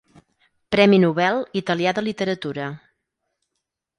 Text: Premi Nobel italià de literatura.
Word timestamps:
Premi 0.75 0.97
Nobel 1.01 1.41
italià 1.61 1.93
de 1.99 2.03
literatura. 2.07 2.65